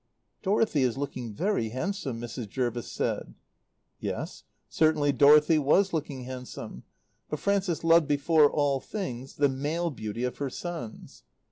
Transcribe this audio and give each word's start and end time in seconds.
"Dorothy 0.41 0.81
is 0.81 0.97
looking 0.97 1.31
very 1.31 1.69
handsome," 1.69 2.19
Mrs. 2.19 2.49
Jervis 2.49 2.91
said. 2.91 3.35
Yes, 3.99 4.43
certainly 4.67 5.11
Dorothy 5.11 5.59
was 5.59 5.93
looking 5.93 6.23
handsome; 6.23 6.85
but 7.29 7.37
Frances 7.37 7.83
loved 7.83 8.07
before 8.07 8.49
all 8.49 8.79
things 8.79 9.35
the 9.35 9.47
male 9.47 9.91
beauty 9.91 10.23
of 10.23 10.37
her 10.39 10.49
sons. 10.49 11.21